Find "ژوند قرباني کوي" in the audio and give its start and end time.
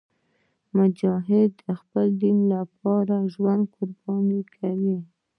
3.33-4.99